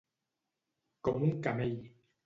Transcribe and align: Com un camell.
Com 1.09 1.23
un 1.31 1.39
camell. 1.47 1.81